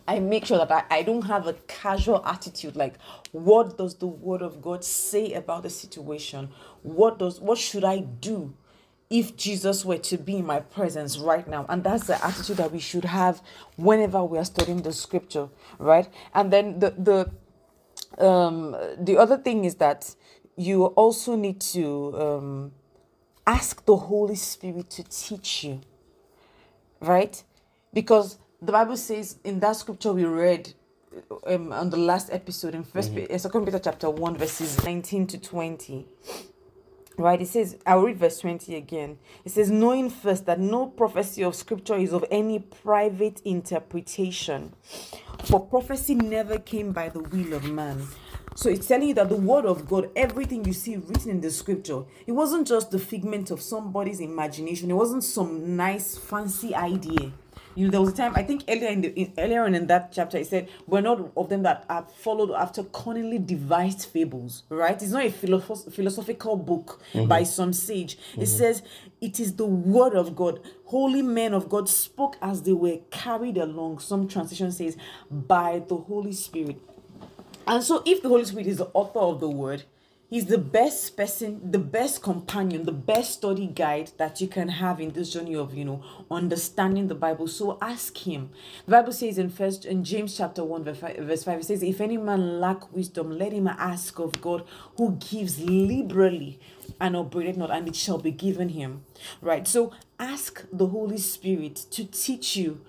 I 0.07 0.17
make 0.17 0.47
sure 0.47 0.57
that 0.57 0.71
I, 0.71 0.83
I 0.89 1.01
don't 1.03 1.21
have 1.27 1.45
a 1.45 1.53
casual 1.67 2.25
attitude 2.25 2.75
like 2.75 2.95
what 3.31 3.77
does 3.77 3.93
the 3.93 4.07
word 4.07 4.41
of 4.41 4.59
God 4.59 4.83
say 4.83 5.33
about 5.33 5.61
the 5.61 5.69
situation? 5.69 6.49
What 6.81 7.19
does 7.19 7.39
what 7.39 7.59
should 7.59 7.83
I 7.83 7.99
do 7.99 8.55
if 9.11 9.37
Jesus 9.37 9.85
were 9.85 9.99
to 9.99 10.17
be 10.17 10.37
in 10.37 10.47
my 10.47 10.61
presence 10.61 11.19
right 11.19 11.47
now? 11.47 11.67
And 11.69 11.83
that's 11.83 12.07
the 12.07 12.25
attitude 12.25 12.57
that 12.57 12.71
we 12.71 12.79
should 12.79 13.05
have 13.05 13.43
whenever 13.75 14.23
we 14.23 14.39
are 14.39 14.45
studying 14.45 14.81
the 14.81 14.93
scripture, 14.93 15.47
right? 15.77 16.09
And 16.33 16.51
then 16.51 16.79
the 16.79 16.89
the 16.97 17.31
um 18.19 18.75
the 18.99 19.17
other 19.17 19.37
thing 19.37 19.65
is 19.65 19.75
that 19.75 20.15
you 20.57 20.85
also 20.85 21.35
need 21.35 21.59
to 21.61 22.13
um 22.19 22.71
ask 23.47 23.85
the 23.85 23.95
Holy 23.95 24.35
Spirit 24.35 24.89
to 24.91 25.03
teach 25.03 25.63
you 25.63 25.81
right? 27.01 27.43
Because 27.93 28.37
the 28.61 28.71
Bible 28.71 28.97
says 28.97 29.37
in 29.43 29.59
that 29.61 29.75
scripture 29.75 30.13
we 30.13 30.25
read 30.25 30.73
um, 31.47 31.71
on 31.71 31.89
the 31.89 31.97
last 31.97 32.29
episode 32.31 32.75
in 32.75 32.83
First 32.83 33.15
Pe- 33.15 33.27
uh, 33.27 33.37
Second 33.37 33.65
Peter 33.65 33.79
chapter 33.79 34.09
one 34.09 34.37
verses 34.37 34.83
nineteen 34.83 35.25
to 35.27 35.37
twenty. 35.39 36.05
Right, 37.17 37.41
it 37.41 37.49
says, 37.49 37.77
I'll 37.85 38.03
read 38.03 38.17
verse 38.17 38.39
20 38.39 38.75
again. 38.77 39.17
It 39.43 39.51
says, 39.51 39.69
knowing 39.69 40.09
first 40.09 40.45
that 40.45 40.57
no 40.57 40.87
prophecy 40.87 41.43
of 41.43 41.53
scripture 41.53 41.95
is 41.97 42.13
of 42.13 42.23
any 42.31 42.59
private 42.59 43.41
interpretation, 43.43 44.71
for 45.45 45.65
prophecy 45.65 46.15
never 46.15 46.59
came 46.59 46.91
by 46.91 47.09
the 47.09 47.19
will 47.19 47.53
of 47.53 47.63
man. 47.63 48.07
So 48.55 48.69
it's 48.69 48.87
telling 48.87 49.09
you 49.09 49.13
that 49.13 49.29
the 49.29 49.35
word 49.35 49.65
of 49.65 49.87
God, 49.87 50.09
everything 50.15 50.65
you 50.65 50.73
see 50.73 50.97
written 50.97 51.31
in 51.31 51.41
the 51.41 51.49
scripture, 51.49 52.03
it 52.27 52.33
wasn't 52.33 52.67
just 52.67 52.91
the 52.91 52.99
figment 52.99 53.51
of 53.51 53.61
somebody's 53.61 54.19
imagination, 54.19 54.91
it 54.91 54.95
wasn't 54.95 55.23
some 55.23 55.75
nice, 55.77 56.17
fancy 56.17 56.75
idea. 56.75 57.31
You 57.75 57.85
know, 57.85 57.91
there 57.91 58.01
was 58.01 58.09
a 58.09 58.15
time 58.15 58.33
I 58.35 58.43
think 58.43 58.63
earlier 58.67 58.89
in 58.89 59.01
the 59.01 59.09
in, 59.09 59.33
earlier 59.37 59.63
on 59.63 59.75
in 59.75 59.87
that 59.87 60.11
chapter, 60.11 60.37
it 60.37 60.47
said, 60.47 60.69
"We're 60.87 61.01
not 61.01 61.31
of 61.37 61.49
them 61.49 61.63
that 61.63 61.85
are 61.89 62.05
followed 62.17 62.51
after 62.51 62.83
cunningly 62.83 63.37
devised 63.37 64.05
fables." 64.05 64.63
Right? 64.69 65.01
It's 65.01 65.11
not 65.11 65.25
a 65.25 65.29
philosoph- 65.29 65.93
philosophical 65.93 66.55
book 66.55 67.01
mm-hmm. 67.13 67.27
by 67.27 67.43
some 67.43 67.73
sage. 67.73 68.13
It 68.13 68.17
mm-hmm. 68.17 68.43
says 68.45 68.81
it 69.21 69.39
is 69.39 69.55
the 69.55 69.65
word 69.65 70.15
of 70.15 70.35
God. 70.35 70.59
Holy 70.85 71.21
men 71.21 71.53
of 71.53 71.69
God 71.69 71.87
spoke 71.87 72.37
as 72.41 72.63
they 72.63 72.73
were 72.73 72.97
carried 73.11 73.57
along. 73.57 73.99
Some 73.99 74.27
translation 74.27 74.71
says 74.71 74.97
by 75.29 75.83
the 75.87 75.97
Holy 75.97 76.33
Spirit. 76.33 76.81
And 77.67 77.83
so, 77.83 78.01
if 78.05 78.23
the 78.23 78.29
Holy 78.29 78.45
Spirit 78.45 78.67
is 78.67 78.77
the 78.77 78.89
author 78.93 79.19
of 79.19 79.39
the 79.39 79.49
word, 79.49 79.83
He's 80.29 80.45
the 80.45 80.59
best 80.59 81.17
person, 81.17 81.71
the 81.71 81.79
best 81.79 82.21
companion, 82.21 82.85
the 82.85 82.91
best 82.91 83.33
study 83.33 83.65
guide 83.65 84.11
that 84.17 84.39
you 84.39 84.47
can 84.47 84.67
have 84.69 85.01
in 85.01 85.11
this 85.11 85.33
journey 85.33 85.55
of, 85.55 85.73
you 85.73 85.83
know, 85.83 86.03
understanding 86.29 87.07
the 87.07 87.15
Bible. 87.15 87.47
So 87.47 87.79
ask 87.81 88.15
him. 88.15 88.51
The 88.85 88.91
Bible 88.91 89.11
says 89.11 89.39
in 89.39 89.49
first 89.49 89.85
in 89.85 90.03
James 90.03 90.37
chapter 90.37 90.63
1, 90.63 90.83
verse 90.83 90.99
5, 90.99 91.17
verse 91.17 91.43
5 91.43 91.59
it 91.61 91.65
says, 91.65 91.81
If 91.81 91.99
any 91.99 92.17
man 92.17 92.59
lack 92.59 92.93
wisdom, 92.93 93.39
let 93.39 93.53
him 93.53 93.67
ask 93.67 94.19
of 94.19 94.39
God 94.39 94.65
who 94.97 95.13
gives 95.13 95.59
liberally 95.59 96.59
and 97.01 97.15
upbraided 97.15 97.57
not, 97.57 97.71
and 97.71 97.87
it 97.87 97.95
shall 97.95 98.19
be 98.19 98.31
given 98.31 98.69
him. 98.69 99.03
Right. 99.41 99.67
So 99.67 99.93
ask 100.19 100.63
the 100.71 100.87
Holy 100.87 101.17
Spirit 101.17 101.75
to 101.91 102.05
teach 102.05 102.55
you 102.55 102.81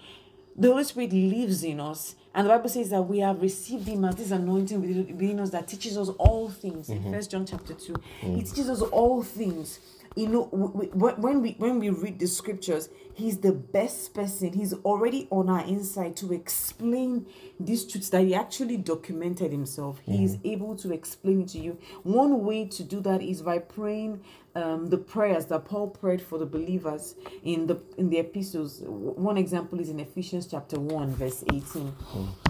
the 0.56 0.68
Holy 0.68 0.84
Spirit 0.84 1.12
lives 1.12 1.64
in 1.64 1.80
us. 1.80 2.16
And 2.34 2.46
the 2.46 2.50
Bible 2.50 2.68
says 2.68 2.90
that 2.90 3.02
we 3.02 3.18
have 3.18 3.42
received 3.42 3.88
him 3.88 4.04
as 4.04 4.14
this 4.14 4.30
anointing 4.30 4.80
within 4.80 5.40
us 5.40 5.50
that 5.50 5.66
teaches 5.66 5.98
us 5.98 6.08
all 6.10 6.48
things. 6.48 6.88
In 6.88 7.00
mm-hmm. 7.00 7.12
First 7.12 7.30
John 7.32 7.44
chapter 7.44 7.74
2, 7.74 7.92
mm. 7.92 8.36
he 8.36 8.42
teaches 8.42 8.70
us 8.70 8.82
all 8.82 9.22
things. 9.22 9.80
You 10.16 10.28
know, 10.28 10.42
when 10.44 11.40
we 11.40 11.52
when 11.52 11.78
we 11.78 11.90
read 11.90 12.18
the 12.18 12.26
scriptures, 12.26 12.88
he's 13.14 13.38
the 13.38 13.52
best 13.52 14.12
person. 14.12 14.52
He's 14.52 14.74
already 14.74 15.28
on 15.30 15.48
our 15.48 15.64
inside 15.64 16.16
to 16.16 16.32
explain 16.32 17.26
these 17.60 17.84
truths 17.84 18.08
that 18.10 18.22
he 18.22 18.34
actually 18.34 18.76
documented 18.76 19.52
himself. 19.52 20.00
He 20.04 20.24
is 20.24 20.36
mm. 20.36 20.52
able 20.52 20.74
to 20.76 20.92
explain 20.92 21.42
it 21.42 21.48
to 21.48 21.60
you. 21.60 21.78
One 22.02 22.44
way 22.44 22.66
to 22.66 22.82
do 22.82 23.00
that 23.02 23.22
is 23.22 23.42
by 23.42 23.58
praying 23.60 24.20
um, 24.56 24.88
the 24.90 24.98
prayers 24.98 25.46
that 25.46 25.64
Paul 25.64 25.88
prayed 25.88 26.20
for 26.20 26.36
the 26.38 26.46
believers 26.46 27.14
in 27.44 27.66
the 27.68 27.80
in 27.96 28.10
the 28.10 28.18
epistles. 28.18 28.80
One 28.84 29.36
example 29.38 29.78
is 29.78 29.88
in 29.90 30.00
Ephesians 30.00 30.46
chapter 30.46 30.78
one, 30.80 31.14
verse 31.14 31.44
eighteen. 31.52 31.94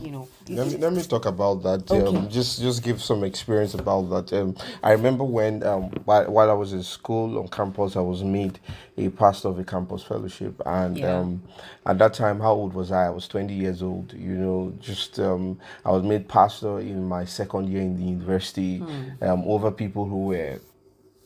You 0.02 0.11
know, 0.12 0.28
Let 0.49 0.66
me, 0.69 0.76
let 0.78 0.92
me 0.95 1.02
talk 1.02 1.26
about 1.26 1.62
that. 1.62 1.90
Okay. 1.90 2.16
Um, 2.16 2.28
just 2.30 2.61
just 2.61 2.83
give 2.83 3.02
some 3.02 3.23
experience 3.23 3.75
about 3.75 4.09
that. 4.11 4.33
Um, 4.33 4.57
I 4.83 4.92
remember 4.92 5.25
when 5.25 5.62
um, 5.62 5.90
while, 6.07 6.25
while 6.30 6.50
I 6.50 6.54
was 6.54 6.73
in 6.73 6.83
school 6.83 7.38
on 7.38 7.49
campus, 7.49 7.97
I 7.97 8.00
was 8.00 8.25
made 8.25 8.59
a 8.97 9.11
pastor 9.11 9.49
of 9.49 9.59
a 9.59 9.64
campus 9.64 10.02
fellowship, 10.02 10.61
and 10.64 10.97
Yeah. 10.97 11.19
um, 11.19 11.42
at 11.85 11.99
that 11.99 12.14
time, 12.14 12.40
how 12.40 12.52
old 12.52 12.73
was 12.73 12.90
I? 12.92 13.07
I 13.07 13.11
was 13.11 13.28
twenty 13.28 13.54
years 13.54 13.83
old. 13.83 14.14
You 14.14 14.37
know, 14.37 14.73
just 14.80 15.21
um, 15.21 15.59
I 15.85 15.90
was 15.90 16.02
made 16.02 16.28
pastor 16.28 16.80
in 16.80 17.07
my 17.07 17.26
second 17.26 17.69
year 17.69 17.83
in 17.83 17.97
the 17.97 18.04
university 18.04 18.78
Hmm. 18.78 19.23
um, 19.23 19.42
over 19.47 19.71
people 19.71 20.07
who 20.07 20.25
were 20.26 20.61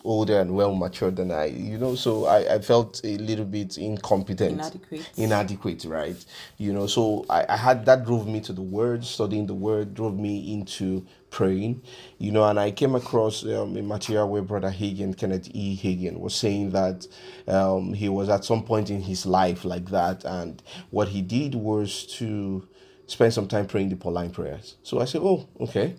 older 0.04 0.38
and 0.40 0.54
well 0.54 0.74
matured 0.74 1.16
than 1.16 1.30
I, 1.30 1.46
you 1.46 1.78
know, 1.78 1.94
so 1.94 2.26
I, 2.26 2.56
I 2.56 2.58
felt 2.60 3.00
a 3.04 3.16
little 3.16 3.46
bit 3.46 3.78
incompetent, 3.78 4.52
Inadequate. 4.52 5.10
inadequate, 5.16 5.84
right? 5.86 6.24
You 6.58 6.72
know, 6.74 6.86
so 6.86 7.24
I, 7.30 7.46
I 7.48 7.56
had 7.56 7.86
that 7.86 8.04
drove 8.04 8.28
me 8.28 8.40
to 8.42 8.52
the 8.52 8.62
word, 8.62 9.04
studying 9.04 9.46
the 9.46 9.54
word, 9.54 9.94
drove 9.94 10.18
me 10.18 10.52
into 10.52 11.06
praying, 11.30 11.82
you 12.18 12.30
know, 12.30 12.44
and 12.44 12.60
I 12.60 12.70
came 12.70 12.94
across 12.94 13.44
um, 13.44 13.76
a 13.76 13.82
material 13.82 14.28
where 14.28 14.42
Brother 14.42 14.70
Hagin, 14.70 15.16
Kenneth 15.16 15.48
E. 15.54 15.76
Hagin, 15.76 16.18
was 16.20 16.34
saying 16.34 16.70
that 16.70 17.06
um, 17.48 17.94
he 17.94 18.08
was 18.08 18.28
at 18.28 18.44
some 18.44 18.62
point 18.62 18.90
in 18.90 19.02
his 19.02 19.24
life 19.26 19.64
like 19.64 19.86
that, 19.90 20.24
and 20.24 20.62
what 20.90 21.08
he 21.08 21.22
did 21.22 21.54
was 21.54 22.06
to 22.18 22.68
spend 23.06 23.32
some 23.32 23.48
time 23.48 23.66
praying 23.66 23.88
the 23.88 23.96
Pauline 23.96 24.30
prayers. 24.30 24.76
So 24.82 25.00
I 25.00 25.06
said, 25.06 25.22
oh, 25.24 25.48
okay 25.60 25.96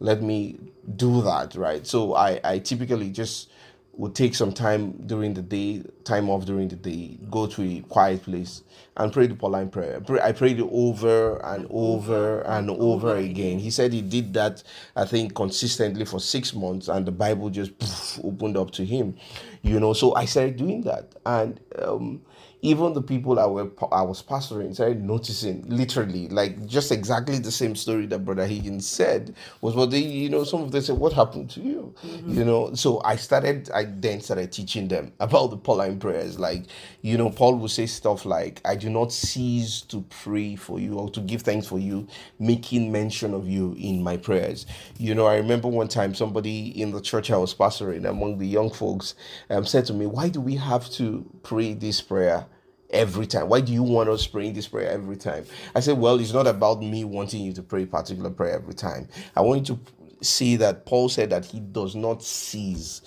let 0.00 0.22
me 0.22 0.58
do 0.96 1.22
that 1.22 1.54
right? 1.54 1.86
So 1.86 2.14
i 2.14 2.40
i 2.44 2.58
typically 2.58 3.10
just 3.10 3.50
would 3.92 4.14
take 4.14 4.32
some 4.36 4.52
time 4.52 4.92
during 5.06 5.34
the 5.34 5.42
day 5.42 5.82
time 6.04 6.30
off 6.30 6.44
during 6.44 6.68
the 6.68 6.76
day 6.76 7.18
go 7.30 7.48
to 7.48 7.62
a 7.62 7.80
quiet 7.88 8.22
place 8.22 8.62
and 8.96 9.12
pray 9.12 9.26
the 9.26 9.34
pauline 9.34 9.68
prayer. 9.68 10.00
I 10.22 10.30
prayed 10.32 10.60
it 10.60 10.68
over 10.70 11.44
and 11.44 11.66
over 11.70 12.40
and 12.42 12.70
over 12.70 13.16
again. 13.16 13.58
He 13.58 13.70
said 13.70 13.92
he 13.92 14.02
did 14.02 14.32
that 14.34 14.62
i 14.94 15.04
think 15.04 15.34
consistently 15.34 16.04
for 16.04 16.20
six 16.20 16.54
months 16.54 16.88
and 16.88 17.06
the 17.06 17.12
bible 17.12 17.50
just 17.50 17.76
poof, 17.78 18.20
opened 18.24 18.56
up 18.56 18.70
to 18.72 18.84
him 18.84 19.16
you 19.62 19.80
know? 19.80 19.92
So 19.92 20.14
i 20.14 20.24
started 20.24 20.56
doing 20.56 20.82
that. 20.82 21.14
And 21.26 21.60
um 21.82 22.22
even 22.62 22.92
the 22.92 23.02
people 23.02 23.38
I 23.38 23.46
were 23.46 23.70
I 23.92 24.02
was 24.02 24.22
pastoring 24.22 24.74
started 24.74 25.02
noticing 25.04 25.64
literally 25.68 26.28
like 26.28 26.66
just 26.66 26.90
exactly 26.90 27.38
the 27.38 27.52
same 27.52 27.76
story 27.76 28.06
that 28.06 28.24
Brother 28.24 28.46
Higgins 28.46 28.86
said 28.86 29.34
was 29.60 29.74
what 29.74 29.90
they 29.90 30.00
you 30.00 30.28
know 30.28 30.44
some 30.44 30.62
of 30.62 30.72
them 30.72 30.82
said 30.82 30.98
what 30.98 31.12
happened 31.12 31.50
to 31.50 31.60
you? 31.60 31.94
You 32.26 32.44
know 32.44 32.74
so 32.74 33.00
I 33.04 33.16
started 33.16 33.70
I 33.70 33.84
then 33.84 34.20
started 34.20 34.50
teaching 34.52 34.88
them 34.88 35.12
about 35.20 35.50
the 35.50 35.56
Pauline 35.56 36.00
prayers. 36.00 36.38
Like 36.38 36.64
you 37.02 37.16
know 37.16 37.30
Paul 37.30 37.56
would 37.56 37.70
say 37.70 37.86
stuff 37.86 38.24
like 38.24 38.60
I 38.64 38.74
do 38.74 38.90
not 38.90 39.12
cease 39.12 39.80
to 39.82 40.04
pray 40.22 40.56
for 40.56 40.80
you 40.80 40.94
or 40.94 41.10
to 41.10 41.20
give 41.20 41.42
thanks 41.42 41.66
for 41.66 41.78
you 41.78 42.08
making 42.40 42.90
mention 42.90 43.34
of 43.34 43.48
you 43.48 43.76
in 43.78 44.02
my 44.02 44.16
prayers. 44.16 44.66
You 44.98 45.14
know 45.14 45.26
I 45.26 45.36
remember 45.36 45.68
one 45.68 45.88
time 45.88 46.14
somebody 46.14 46.80
in 46.80 46.90
the 46.90 47.00
church 47.00 47.30
I 47.30 47.36
was 47.36 47.54
pastoring 47.54 48.08
among 48.08 48.38
the 48.38 48.46
young 48.46 48.70
folks 48.70 49.14
um, 49.48 49.64
said 49.64 49.86
to 49.86 49.94
me 49.94 50.06
why 50.06 50.28
do 50.28 50.40
we 50.40 50.56
have 50.56 50.90
to 50.92 51.24
pray 51.44 51.74
this 51.74 52.00
prayer 52.00 52.46
every 52.90 53.26
time. 53.26 53.48
Why 53.48 53.60
do 53.60 53.72
you 53.72 53.82
want 53.82 54.08
us 54.08 54.26
praying 54.26 54.54
this 54.54 54.68
prayer 54.68 54.90
every 54.90 55.16
time? 55.16 55.44
I 55.74 55.80
said, 55.80 55.98
Well, 55.98 56.20
it's 56.20 56.32
not 56.32 56.46
about 56.46 56.80
me 56.80 57.04
wanting 57.04 57.42
you 57.42 57.52
to 57.54 57.62
pray 57.62 57.84
a 57.84 57.86
particular 57.86 58.30
prayer 58.30 58.54
every 58.54 58.74
time. 58.74 59.08
I 59.36 59.40
want 59.40 59.68
you 59.68 59.76
to 59.76 60.24
see 60.24 60.56
that 60.56 60.86
Paul 60.86 61.08
said 61.08 61.30
that 61.30 61.44
he 61.46 61.60
does 61.60 61.94
not 61.94 62.22
cease. 62.22 63.02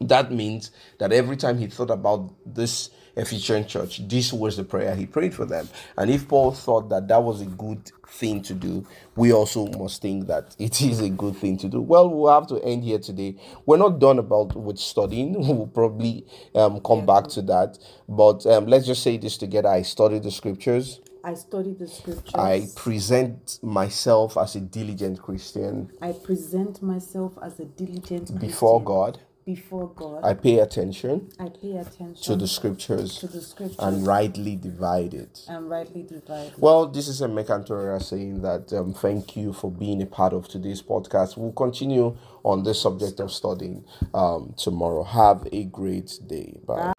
That 0.00 0.32
means 0.32 0.72
that 0.98 1.12
every 1.12 1.36
time 1.36 1.58
he 1.58 1.66
thought 1.68 1.90
about 1.90 2.32
this 2.44 2.90
Ephesian 3.16 3.66
church, 3.66 4.06
this 4.08 4.32
was 4.32 4.56
the 4.56 4.64
prayer 4.64 4.94
he 4.94 5.06
prayed 5.06 5.34
for 5.34 5.44
them. 5.44 5.68
And 5.96 6.10
if 6.10 6.26
Paul 6.28 6.52
thought 6.52 6.88
that 6.88 7.08
that 7.08 7.22
was 7.22 7.40
a 7.40 7.46
good 7.46 7.90
thing 8.08 8.42
to 8.42 8.54
do, 8.54 8.86
we 9.16 9.32
also 9.32 9.66
must 9.66 10.00
think 10.02 10.26
that 10.28 10.54
it 10.58 10.80
is 10.80 11.00
a 11.00 11.10
good 11.10 11.36
thing 11.36 11.58
to 11.58 11.68
do. 11.68 11.80
Well, 11.80 12.08
we'll 12.08 12.32
have 12.32 12.48
to 12.48 12.62
end 12.64 12.84
here 12.84 12.98
today. 12.98 13.36
We're 13.66 13.76
not 13.76 13.98
done 13.98 14.18
about 14.18 14.54
with 14.56 14.78
studying. 14.78 15.36
We'll 15.52 15.66
probably 15.66 16.24
um, 16.54 16.80
come 16.80 17.04
back 17.04 17.28
to 17.28 17.42
that. 17.42 17.78
But 18.08 18.46
um, 18.46 18.66
let's 18.66 18.86
just 18.86 19.02
say 19.02 19.18
this 19.18 19.36
together. 19.36 19.68
I 19.68 19.82
studied 19.82 20.22
the 20.22 20.30
scriptures. 20.30 21.00
I 21.24 21.34
study 21.34 21.74
the 21.74 21.86
scriptures. 21.86 22.34
I 22.34 22.66
present 22.74 23.58
myself 23.62 24.36
as 24.36 24.56
a 24.56 24.60
diligent 24.60 25.22
Christian 25.22 25.90
I 26.00 26.12
present 26.12 26.82
myself 26.82 27.38
as 27.42 27.60
a 27.60 27.64
diligent 27.64 28.40
before 28.40 28.82
God 28.82 29.20
before 29.44 29.88
God. 29.94 30.24
I 30.24 30.34
pay 30.34 30.58
attention 30.60 31.30
I 31.38 31.48
pay 31.48 31.76
attention 31.76 32.22
to 32.22 32.36
the 32.36 32.46
scriptures 32.46 33.18
to 33.18 33.26
the 33.26 33.40
scriptures 33.40 33.76
and 33.78 34.06
rightly 34.06 34.56
divide 34.56 35.14
it. 35.14 35.44
and 35.48 35.68
rightly 35.68 36.02
divide. 36.02 36.52
it. 36.52 36.58
Well, 36.58 36.86
this 36.86 37.08
is 37.08 37.20
Emeka 37.20 37.64
Antora 37.66 38.00
saying 38.02 38.42
that 38.42 38.72
um, 38.72 38.94
thank 38.94 39.36
you 39.36 39.52
for 39.52 39.70
being 39.70 40.00
a 40.02 40.06
part 40.06 40.32
of 40.32 40.48
today's 40.48 40.82
podcast. 40.82 41.36
We'll 41.36 41.52
continue 41.52 42.16
on 42.44 42.62
this 42.62 42.80
subject 42.80 43.20
of 43.20 43.32
studying 43.32 43.84
um, 44.14 44.54
tomorrow. 44.56 45.02
Have 45.04 45.46
a 45.52 45.64
great 45.64 46.18
day. 46.26 46.58
Bye. 46.66 46.92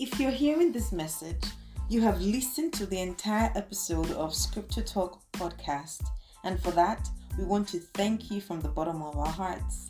If 0.00 0.20
you're 0.20 0.30
hearing 0.30 0.72
this 0.72 0.92
message, 0.92 1.42
you 1.88 2.02
have 2.02 2.20
listened 2.20 2.74
to 2.74 2.84
the 2.84 3.00
entire 3.00 3.50
episode 3.54 4.10
of 4.10 4.34
Scripture 4.34 4.82
Talk 4.82 5.22
podcast, 5.32 6.02
and 6.44 6.62
for 6.62 6.70
that, 6.72 7.08
we 7.38 7.44
want 7.44 7.66
to 7.68 7.80
thank 7.94 8.30
you 8.30 8.42
from 8.42 8.60
the 8.60 8.68
bottom 8.68 9.00
of 9.00 9.16
our 9.16 9.26
hearts. 9.26 9.88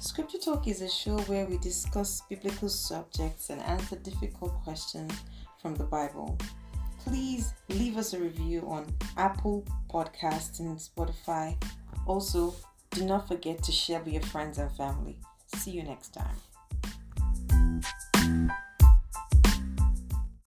Scripture 0.00 0.38
Talk 0.38 0.66
is 0.66 0.80
a 0.80 0.88
show 0.88 1.18
where 1.22 1.44
we 1.44 1.58
discuss 1.58 2.22
biblical 2.30 2.70
subjects 2.70 3.50
and 3.50 3.60
answer 3.60 3.96
difficult 3.96 4.54
questions 4.64 5.12
from 5.60 5.74
the 5.74 5.84
Bible. 5.84 6.38
Please 7.00 7.52
leave 7.68 7.98
us 7.98 8.14
a 8.14 8.18
review 8.18 8.62
on 8.66 8.86
Apple 9.18 9.66
Podcasts 9.92 10.60
and 10.60 10.78
Spotify. 10.78 11.54
Also, 12.06 12.54
do 12.92 13.04
not 13.04 13.28
forget 13.28 13.62
to 13.64 13.72
share 13.72 14.00
with 14.00 14.14
your 14.14 14.22
friends 14.22 14.56
and 14.56 14.72
family. 14.72 15.18
See 15.54 15.72
you 15.72 15.82
next 15.82 16.14
time. 16.14 16.36